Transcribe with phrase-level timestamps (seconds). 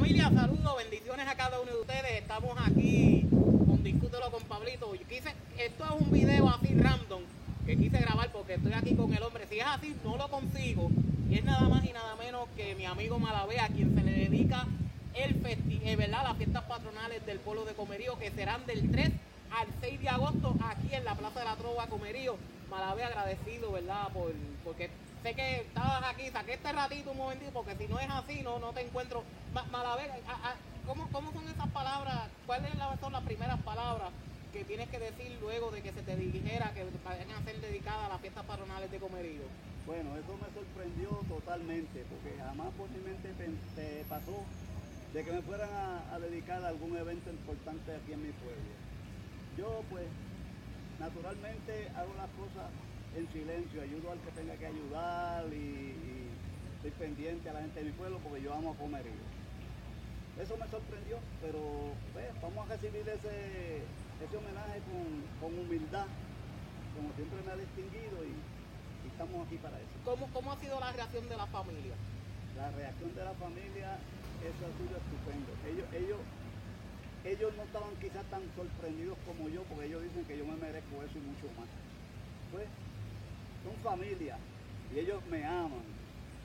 [0.00, 2.12] familia, saludos, bendiciones a cada uno de ustedes.
[2.22, 3.26] Estamos aquí
[3.66, 4.90] con Discútelo con Pablito.
[5.06, 7.20] Quise, esto es un video así random
[7.66, 9.46] que quise grabar porque estoy aquí con el hombre.
[9.50, 10.90] Si es así, no lo consigo.
[11.28, 14.12] Y es nada más y nada menos que mi amigo Malavé, a quien se le
[14.12, 14.66] dedica
[15.12, 16.22] el festi eh, ¿verdad?
[16.22, 19.10] las fiestas patronales del pueblo de Comerío, que serán del 3
[19.50, 22.36] al 6 de agosto aquí en la Plaza de la Trova Comerío.
[22.68, 24.12] Malavé agradecido, ¿verdad?
[24.12, 24.32] Por,
[24.64, 24.90] porque
[25.22, 28.58] sé que estabas aquí, saqué este ratito un momentito, porque si no es así, no,
[28.58, 29.24] no te encuentro.
[29.52, 30.56] Ma- Malavé, a- a-
[30.86, 32.30] ¿cómo, ¿cómo son esas palabras?
[32.46, 34.12] ¿Cuáles son las primeras palabras
[34.52, 38.06] que tienes que decir luego de que se te dijera que vayan a ser dedicadas
[38.06, 39.42] a las fiestas patronales de Comerío?
[39.86, 43.32] Bueno, eso me sorprendió totalmente, porque jamás por mi mente
[43.74, 44.46] te pasó
[45.12, 48.79] de que me fueran a, a dedicar a algún evento importante aquí en mi pueblo.
[49.60, 50.08] Yo pues
[50.98, 52.64] naturalmente hago las cosas
[53.12, 56.32] en silencio, ayudo al que tenga que ayudar y, y
[56.76, 59.20] estoy pendiente a la gente de mi pueblo porque yo amo a Comerío.
[60.40, 61.60] Eso me sorprendió, pero
[62.16, 63.84] pues, vamos a recibir ese,
[64.24, 65.04] ese homenaje con,
[65.44, 66.08] con humildad,
[66.96, 69.92] como siempre me ha distinguido y, y estamos aquí para eso.
[70.08, 71.92] ¿Cómo, ¿Cómo ha sido la reacción de la familia?
[72.56, 74.00] La reacción de la familia,
[74.40, 75.52] eso ha sido estupendo.
[75.68, 76.20] Ellos, ellos,
[77.40, 81.02] ellos no estaban quizás tan sorprendidos como yo, porque ellos dicen que yo me merezco
[81.02, 81.68] eso y mucho más.
[82.50, 82.68] Pues,
[83.64, 84.36] son familia
[84.90, 85.86] y ellos me aman.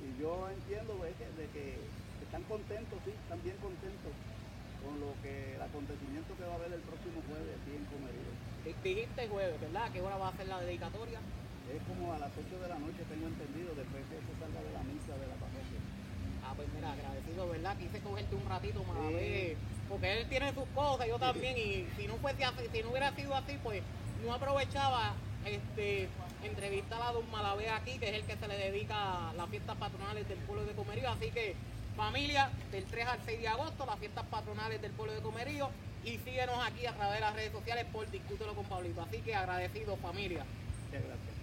[0.00, 4.12] Y yo entiendo pues, que, de que están contentos, sí, están bien contentos
[4.82, 8.32] con lo que el acontecimiento que va a haber el próximo jueves aquí en Comerío.
[8.64, 9.92] Di- Dijiste jueves, ¿verdad?
[9.92, 11.20] ¿Qué hora va a ser la dedicatoria?
[11.68, 14.72] Es como a las 8 de la noche, tengo entendido, después que se salga de
[14.72, 15.78] la misa de la parroquia.
[16.42, 17.76] Ah, pues mira, agradecido, ¿verdad?
[17.76, 19.58] Quise cogerte un ratito más a ver,
[19.90, 23.12] porque él tiene sus cosas, yo también, y si no fuese así, si no hubiera
[23.14, 23.82] sido así, pues
[24.24, 26.08] no aprovechaba este
[26.44, 29.76] entrevistar a Don Malavé aquí, que es el que se le dedica a las fiestas
[29.76, 31.56] patronales del pueblo de Comerío, así que
[31.96, 35.68] familia, del 3 al 6 de agosto, las fiestas patronales del pueblo de Comerío,
[36.04, 39.34] y síguenos aquí a través de las redes sociales por Discútelo con Pablito, así que
[39.34, 40.46] agradecido familia.
[40.86, 41.39] Muchas gracias.